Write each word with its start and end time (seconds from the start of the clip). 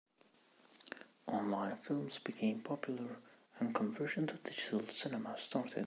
Online 1.27 1.77
films 1.77 2.17
became 2.17 2.59
popular, 2.61 3.17
and 3.59 3.75
conversion 3.75 4.25
to 4.25 4.35
digital 4.37 4.81
cinema 4.89 5.37
started. 5.37 5.79